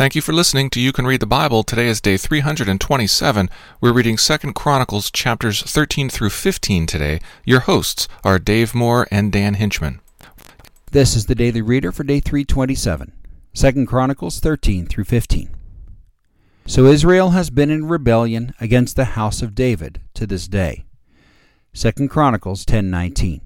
[0.00, 1.62] Thank you for listening to You Can Read the Bible.
[1.62, 3.50] Today is day 327.
[3.82, 7.20] We're reading 2 Chronicles chapters 13 through 15 today.
[7.44, 10.00] Your hosts are Dave Moore and Dan Hinchman.
[10.90, 13.12] This is the Daily Reader for day 327,
[13.52, 15.50] 2 Chronicles 13 through 15.
[16.64, 20.86] So Israel has been in rebellion against the house of David to this day.
[21.74, 23.42] 2 Chronicles 10:19.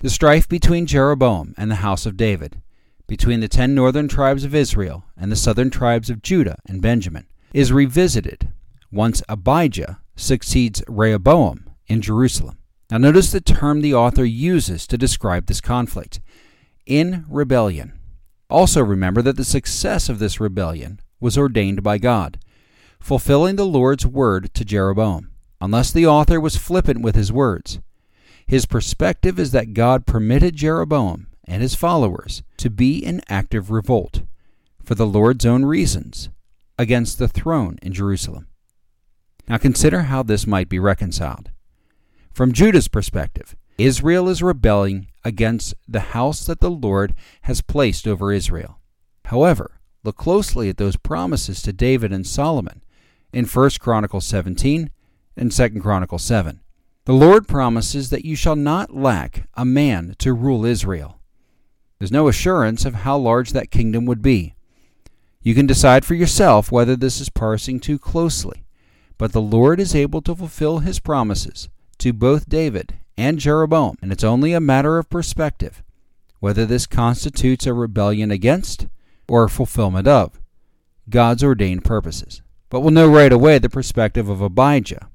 [0.00, 2.62] The strife between Jeroboam and the house of David
[3.06, 7.26] between the ten northern tribes of Israel and the southern tribes of Judah and Benjamin
[7.52, 8.48] is revisited
[8.90, 12.58] once Abijah succeeds Rehoboam in Jerusalem.
[12.90, 16.20] Now, notice the term the author uses to describe this conflict
[16.86, 17.98] in rebellion.
[18.50, 22.38] Also, remember that the success of this rebellion was ordained by God,
[23.00, 27.80] fulfilling the Lord's word to Jeroboam, unless the author was flippant with his words.
[28.46, 34.22] His perspective is that God permitted Jeroboam and his followers to be in active revolt,
[34.82, 36.28] for the Lord's own reasons,
[36.78, 38.48] against the throne in Jerusalem.
[39.48, 41.50] Now consider how this might be reconciled.
[42.32, 48.32] From Judah's perspective, Israel is rebelling against the house that the Lord has placed over
[48.32, 48.78] Israel.
[49.26, 52.82] However, look closely at those promises to David and Solomon
[53.32, 54.90] in 1 Chronicles 17
[55.36, 56.60] and 2 Chronicles 7.
[57.04, 61.20] The Lord promises that you shall not lack a man to rule Israel.
[61.98, 64.54] There's no assurance of how large that kingdom would be.
[65.42, 68.64] You can decide for yourself whether this is parsing too closely,
[69.18, 74.10] but the Lord is able to fulfill his promises to both David and Jeroboam, and
[74.10, 75.82] it's only a matter of perspective
[76.40, 78.86] whether this constitutes a rebellion against
[79.26, 80.38] or fulfillment of
[81.08, 82.42] God's ordained purposes.
[82.68, 85.08] But we'll know right away the perspective of Abijah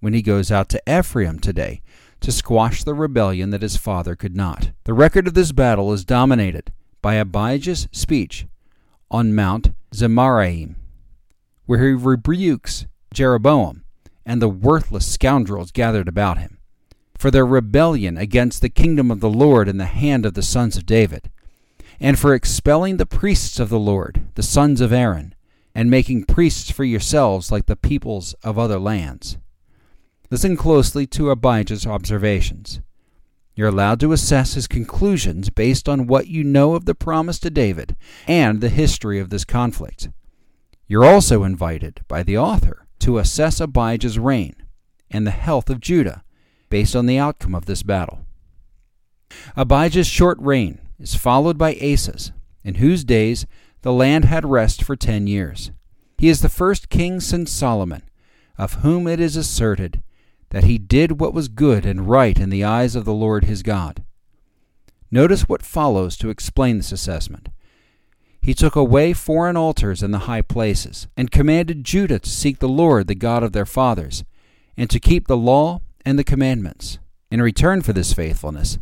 [0.00, 1.82] when he goes out to Ephraim today
[2.22, 4.70] to squash the rebellion that his father could not.
[4.84, 8.46] The record of this battle is dominated by Abijah's speech
[9.10, 10.76] on Mount Zemaraim,
[11.66, 13.84] where he rebukes Jeroboam
[14.24, 16.58] and the worthless scoundrels gathered about him
[17.22, 20.76] for their rebellion against the kingdom of the Lord in the hand of the sons
[20.76, 21.30] of David,
[22.00, 25.32] and for expelling the priests of the Lord, the sons of Aaron,
[25.72, 29.38] and making priests for yourselves like the peoples of other lands.
[30.32, 32.80] Listen closely to Abijah's observations.
[33.54, 37.50] You're allowed to assess his conclusions based on what you know of the promise to
[37.50, 40.08] David and the history of this conflict.
[40.88, 44.56] You're also invited by the author to assess Abijah's reign
[45.10, 46.24] and the health of Judah
[46.70, 48.24] based on the outcome of this battle.
[49.54, 52.32] Abijah's short reign is followed by Asa's,
[52.64, 53.44] in whose days
[53.82, 55.72] the land had rest for ten years.
[56.16, 58.04] He is the first king since Solomon,
[58.56, 60.02] of whom it is asserted
[60.52, 63.62] that he did what was good and right in the eyes of the Lord his
[63.62, 64.04] God.
[65.10, 67.48] Notice what follows to explain this assessment.
[68.42, 72.68] He took away foreign altars in the high places, and commanded Judah to seek the
[72.68, 74.24] Lord, the God of their fathers,
[74.76, 76.98] and to keep the law and the commandments.
[77.30, 78.76] In return for this faithfulness,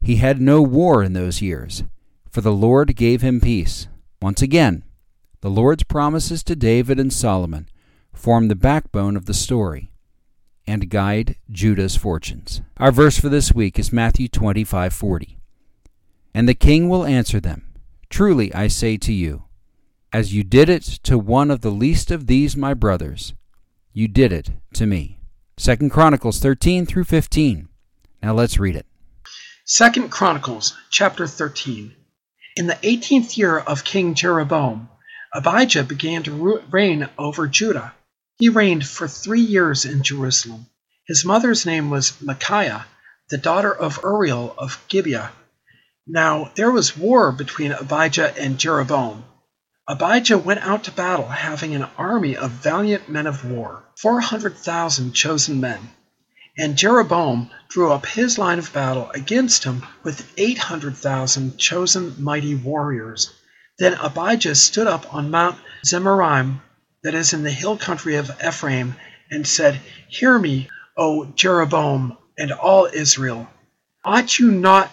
[0.00, 1.84] he had no war in those years,
[2.30, 3.86] for the Lord gave him peace.
[4.20, 4.82] Once again,
[5.40, 7.68] the Lord's promises to David and Solomon
[8.12, 9.91] form the backbone of the story
[10.72, 12.62] and guide Judah's fortunes.
[12.78, 15.36] Our verse for this week is Matthew 25:40.
[16.32, 17.74] And the king will answer them,
[18.08, 19.44] Truly I say to you,
[20.14, 23.34] as you did it to one of the least of these my brothers,
[23.92, 25.20] you did it to me.
[25.58, 27.68] 2 Chronicles 13 through 15.
[28.22, 28.86] Now let's read it.
[29.66, 31.94] 2 Chronicles chapter 13.
[32.56, 34.88] In the 18th year of King Jeroboam,
[35.34, 37.92] Abijah began to reign over Judah
[38.42, 40.66] he reigned for three years in Jerusalem.
[41.06, 42.86] His mother's name was Micaiah,
[43.30, 45.30] the daughter of Uriel of Gibeah.
[46.08, 49.22] Now there was war between Abijah and Jeroboam.
[49.86, 55.60] Abijah went out to battle having an army of valiant men of war, 400,000 chosen
[55.60, 55.92] men.
[56.58, 63.30] And Jeroboam drew up his line of battle against him with 800,000 chosen mighty warriors.
[63.78, 66.60] Then Abijah stood up on Mount Zemaraim
[67.02, 68.94] that is in the hill country of Ephraim,
[69.30, 73.48] and said, Hear me, O Jeroboam and all Israel.
[74.04, 74.90] Ought you not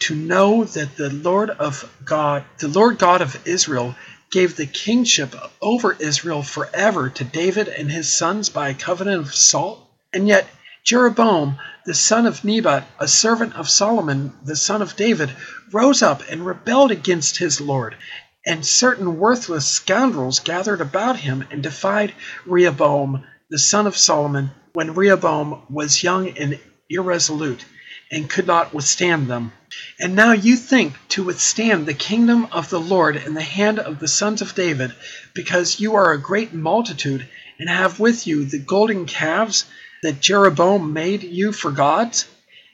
[0.00, 3.94] to know that the Lord of God, the Lord God of Israel,
[4.30, 9.34] gave the kingship over Israel forever to David and his sons by a covenant of
[9.34, 9.86] salt?
[10.12, 10.48] And yet
[10.84, 15.30] Jeroboam, the son of Nebat, a servant of Solomon, the son of David,
[15.70, 17.96] rose up and rebelled against his Lord,
[18.44, 22.12] and certain worthless scoundrels gathered about him and defied
[22.44, 26.58] Rehoboam, the son of Solomon, when Rehoboam was young and
[26.90, 27.64] irresolute,
[28.10, 29.52] and could not withstand them.
[30.00, 33.98] And now you think to withstand the kingdom of the Lord in the hand of
[33.98, 34.92] the sons of David,
[35.34, 37.28] because you are a great multitude,
[37.58, 39.64] and have with you the golden calves
[40.02, 42.26] that Jeroboam made you for gods?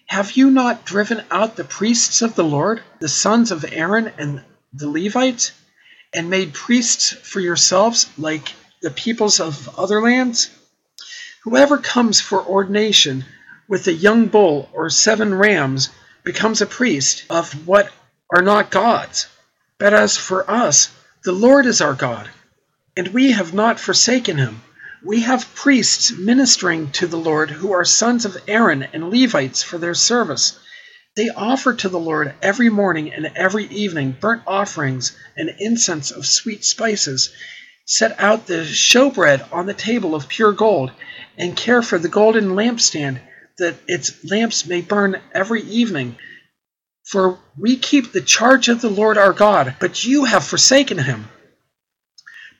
[0.06, 4.42] Have you not driven out the priests of the Lord, the sons of Aaron and
[4.72, 5.52] the Levites,
[6.12, 10.50] and made priests for yourselves like the peoples of other lands?
[11.44, 13.24] Whoever comes for ordination
[13.68, 15.90] with a young bull or seven rams
[16.24, 17.90] becomes a priest of what
[18.34, 19.26] are not gods.
[19.78, 20.90] But as for us,
[21.24, 22.28] the Lord is our God,
[22.96, 24.62] and we have not forsaken him.
[25.04, 29.78] We have priests ministering to the Lord who are sons of Aaron and Levites for
[29.78, 30.58] their service.
[31.18, 36.24] They offer to the Lord every morning and every evening burnt offerings and incense of
[36.24, 37.30] sweet spices,
[37.84, 40.92] set out the showbread on the table of pure gold,
[41.36, 43.18] and care for the golden lampstand
[43.58, 46.16] that its lamps may burn every evening.
[47.04, 51.28] For we keep the charge of the Lord our God, but you have forsaken him.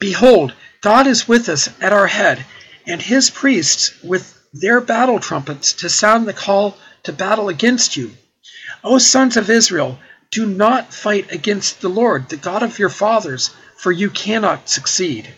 [0.01, 2.45] Behold, God is with us at our head,
[2.89, 8.11] and his priests with their battle trumpets to sound the call to battle against you.
[8.85, 9.99] O sons of Israel,
[10.31, 15.35] do not fight against the Lord, the God of your fathers, for you cannot succeed.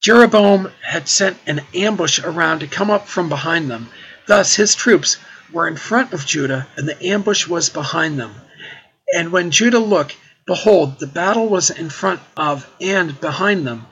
[0.00, 3.90] Jeroboam had sent an ambush around to come up from behind them.
[4.26, 5.16] Thus his troops
[5.52, 8.34] were in front of Judah, and the ambush was behind them.
[9.12, 10.16] And when Judah looked,
[10.46, 13.86] behold, the battle was in front of and behind them.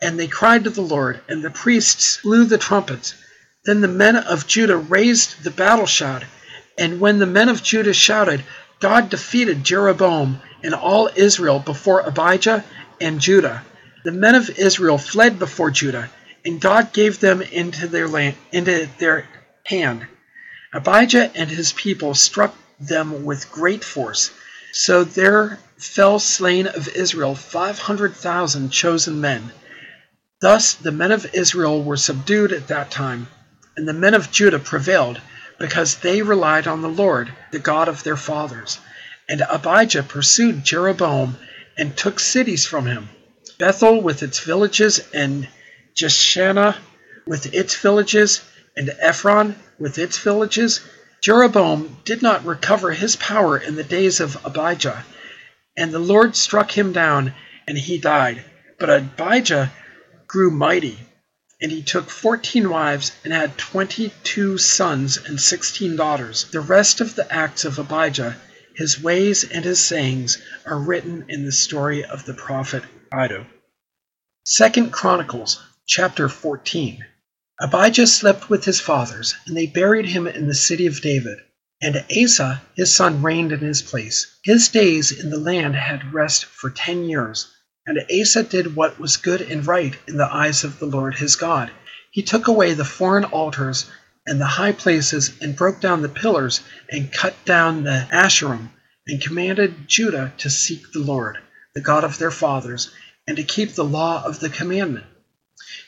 [0.00, 3.14] And they cried to the Lord, and the priests blew the trumpets.
[3.64, 6.24] Then the men of Judah raised the battle shout.
[6.78, 8.44] And when the men of Judah shouted,
[8.80, 12.64] God defeated Jeroboam and all Israel before Abijah
[13.00, 13.62] and Judah.
[14.04, 16.10] The men of Israel fled before Judah,
[16.44, 19.28] and God gave them into their land, into their
[19.64, 20.06] hand.
[20.72, 24.30] Abijah and his people struck them with great force.
[24.72, 29.52] So there fell slain of Israel five hundred thousand chosen men.
[30.40, 33.28] Thus the men of Israel were subdued at that time,
[33.76, 35.20] and the men of Judah prevailed,
[35.62, 38.80] because they relied on the Lord, the God of their fathers.
[39.28, 41.38] And Abijah pursued Jeroboam
[41.78, 43.08] and took cities from him
[43.60, 45.46] Bethel with its villages, and
[45.94, 46.78] Jeshanah
[47.28, 48.40] with its villages,
[48.76, 50.80] and Ephron with its villages.
[51.20, 55.04] Jeroboam did not recover his power in the days of Abijah,
[55.76, 57.34] and the Lord struck him down,
[57.68, 58.44] and he died.
[58.80, 59.70] But Abijah
[60.26, 60.98] grew mighty,
[61.62, 66.44] and he took fourteen wives and had twenty two sons and sixteen daughters.
[66.50, 68.36] The rest of the acts of Abijah,
[68.74, 72.82] his ways and his sayings, are written in the story of the prophet
[73.14, 73.46] Iddo.
[74.44, 77.04] Second Chronicles chapter 14.
[77.60, 81.38] Abijah slept with his fathers, and they buried him in the city of David.
[81.80, 84.26] And Asa his son reigned in his place.
[84.42, 87.46] His days in the land had rest for ten years.
[87.86, 91.36] And Asa did what was good and right in the eyes of the Lord his
[91.36, 91.70] God.
[92.10, 93.86] He took away the foreign altars
[94.26, 98.70] and the high places, and broke down the pillars, and cut down the Asherim,
[99.06, 101.38] and commanded Judah to seek the Lord,
[101.74, 102.92] the God of their fathers,
[103.26, 105.06] and to keep the law of the commandment.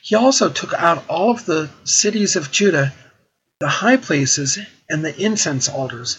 [0.02, 2.93] He also took out all of the cities of Judah,
[3.61, 4.58] the high places,
[4.91, 6.19] and the incense altars,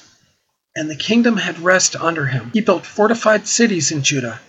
[0.73, 2.51] and the kingdom had rest under him.
[2.53, 4.39] He built fortified cities in Judah,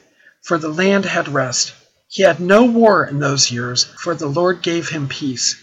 [0.42, 1.72] for the land had rest.
[2.08, 5.56] He had no war in those years, for the Lord gave him peace.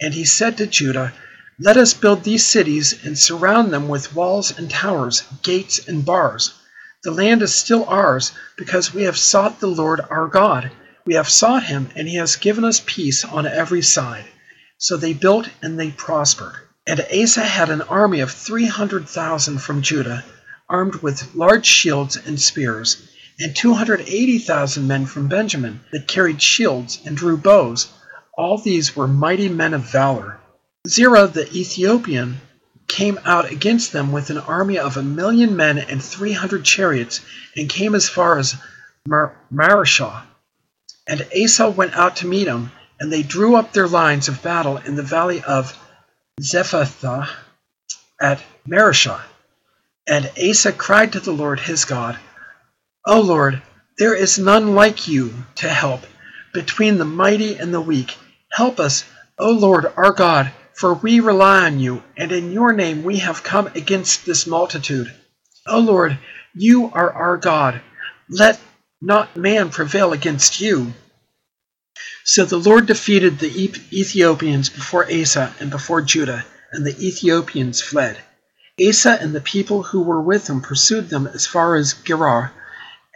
[0.00, 1.12] And he said to Judah,
[1.58, 6.52] Let us build these cities and surround them with walls and towers, gates and bars.
[7.02, 10.70] The land is still ours, because we have sought the Lord our God
[11.06, 14.24] we have sought him, and he has given us peace on every side.
[14.78, 16.54] So they built and they prospered.
[16.86, 20.24] And Asa had an army of three hundred thousand from Judah,
[20.68, 22.96] armed with large shields and spears,
[23.40, 27.92] and two hundred eighty thousand men from Benjamin that carried shields and drew bows.
[28.36, 30.38] All these were mighty men of valor.
[30.86, 32.40] Zerah the Ethiopian
[32.86, 37.20] came out against them with an army of a million men and three hundred chariots,
[37.56, 38.54] and came as far as
[39.06, 40.22] Mar- Mareshah.
[41.06, 44.78] And Asa went out to meet him, and they drew up their lines of battle
[44.78, 45.76] in the valley of
[46.40, 47.28] Zephathah
[48.20, 49.20] at Mareshah.
[50.06, 52.18] And Asa cried to the Lord his God,
[53.06, 53.60] O Lord,
[53.98, 56.06] there is none like you to help
[56.54, 58.16] between the mighty and the weak.
[58.50, 59.04] Help us,
[59.38, 63.42] O Lord our God, for we rely on you, and in your name we have
[63.42, 65.12] come against this multitude.
[65.66, 66.18] O Lord,
[66.54, 67.82] you are our God.
[68.30, 68.58] Let
[69.02, 70.94] not man prevail against you.
[72.24, 78.16] So the Lord defeated the Ethiopians before Asa and before Judah, and the Ethiopians fled.
[78.80, 82.52] Asa and the people who were with him pursued them as far as Gerar,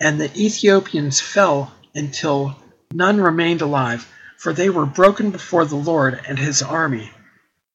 [0.01, 2.57] and the Ethiopians fell until
[2.93, 7.11] none remained alive, for they were broken before the Lord and his army.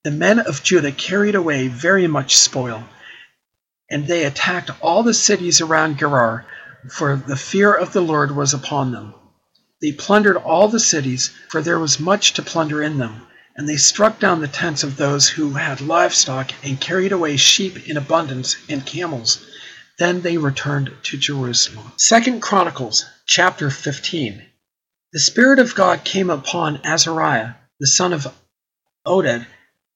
[0.03, 2.83] The men of Judah carried away very much spoil,
[3.89, 6.45] and they attacked all the cities around Gerar,
[6.89, 9.13] for the fear of the Lord was upon them.
[9.81, 13.77] They plundered all the cities, for there was much to plunder in them, and they
[13.77, 18.55] struck down the tents of those who had livestock and carried away sheep in abundance
[18.69, 19.45] and camels.
[19.99, 21.91] Then they returned to Jerusalem.
[21.97, 24.41] Second Chronicles chapter 15.
[25.11, 28.27] The Spirit of God came upon Azariah, the son of
[29.05, 29.45] Oded,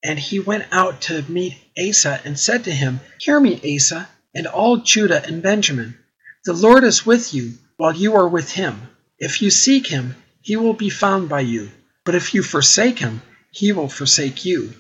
[0.04, 4.46] and he went out to meet Asa and said to him, Hear me, Asa, and
[4.46, 5.98] all Judah and Benjamin.
[6.46, 8.89] The Lord is with you while you are with him.
[9.18, 11.72] If you seek him, he will be found by you.
[12.06, 14.75] But if you forsake him, he will forsake you.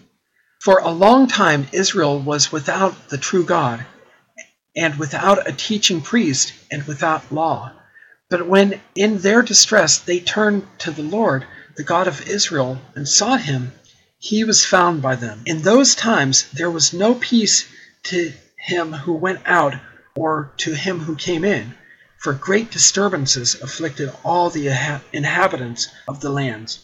[0.61, 3.83] For a long time Israel was without the true God,
[4.77, 7.71] and without a teaching priest, and without law.
[8.29, 13.07] But when in their distress they turned to the Lord, the God of Israel, and
[13.07, 13.71] sought him,
[14.19, 15.41] he was found by them.
[15.45, 17.65] In those times there was no peace
[18.03, 19.75] to him who went out
[20.15, 21.73] or to him who came in,
[22.19, 24.67] for great disturbances afflicted all the
[25.11, 26.79] inhabitants of the lands.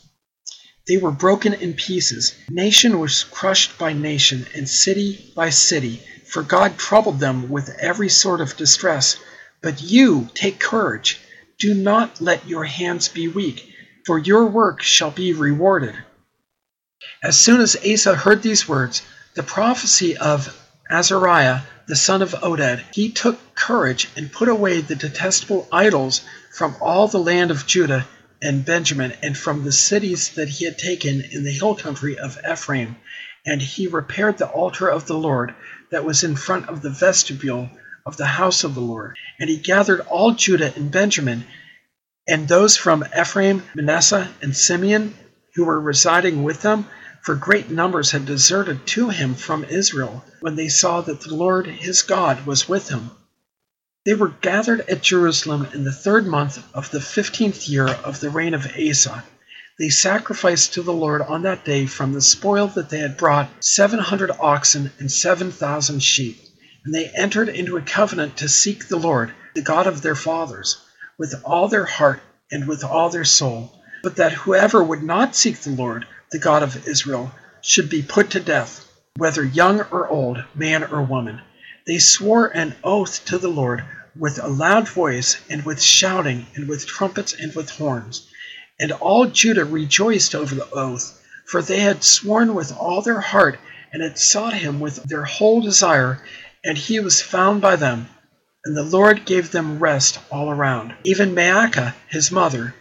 [0.88, 2.34] They were broken in pieces.
[2.50, 8.10] Nation was crushed by nation, and city by city, for God troubled them with every
[8.10, 9.16] sort of distress.
[9.62, 11.20] But you take courage.
[11.58, 13.74] Do not let your hands be weak,
[14.06, 15.96] for your work shall be rewarded.
[17.24, 19.02] As soon as Asa heard these words,
[19.36, 20.54] the prophecy of
[20.90, 26.22] Azariah the son of Oded, he took courage and put away the detestable idols
[26.52, 28.08] from all the land of Judah
[28.44, 32.38] and Benjamin and from the cities that he had taken in the hill country of
[32.50, 32.98] Ephraim.
[33.46, 35.56] And he repaired the altar of the Lord
[35.90, 37.70] that was in front of the vestibule
[38.06, 39.16] of the house of the Lord.
[39.40, 41.46] And he gathered all Judah and Benjamin
[42.28, 45.14] and those from Ephraim, Manasseh, and Simeon
[45.56, 46.86] who were residing with them
[47.22, 51.68] for great numbers had deserted to him from Israel when they saw that the Lord
[51.68, 53.12] his God was with him.
[54.06, 58.30] They were gathered at Jerusalem in the third month of the fifteenth year of the
[58.30, 59.24] reign of Asa.
[59.80, 63.64] They sacrificed to the Lord on that day from the spoil that they had brought
[63.64, 66.38] seven hundred oxen and seven thousand sheep.
[66.84, 70.82] And they entered into a covenant to seek the Lord, the God of their fathers,
[71.18, 73.72] with all their heart and with all their soul,
[74.04, 77.32] but that whoever would not seek the Lord the God of Israel,
[77.62, 81.40] should be put to death, whether young or old, man or woman.
[81.86, 83.84] They swore an oath to the Lord
[84.16, 88.28] with a loud voice, and with shouting, and with trumpets, and with horns.
[88.80, 93.60] And all Judah rejoiced over the oath, for they had sworn with all their heart,
[93.92, 96.24] and had sought him with their whole desire,
[96.64, 98.08] and he was found by them.
[98.64, 100.94] And the Lord gave them rest all around.
[101.04, 102.76] Even Maacah, his mother,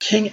[0.00, 0.32] King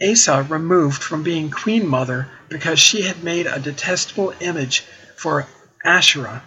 [0.00, 4.84] Asa removed from being queen mother because she had made a detestable image
[5.16, 5.46] for
[5.84, 6.42] Asherah.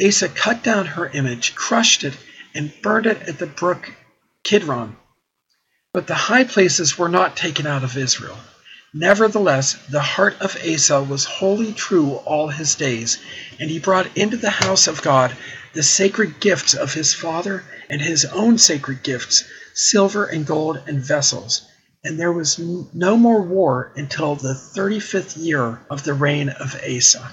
[0.00, 2.14] Asa cut down her image, crushed it,
[2.54, 3.92] and burned it at the brook
[4.44, 4.96] Kidron.
[5.92, 8.38] But the high places were not taken out of Israel.
[8.94, 13.18] Nevertheless, the heart of Asa was wholly true all his days,
[13.58, 15.36] and he brought into the house of God
[15.72, 21.00] the sacred gifts of his father and his own sacred gifts, silver and gold and
[21.02, 21.62] vessels
[22.04, 27.32] and there was no more war until the 35th year of the reign of Asa.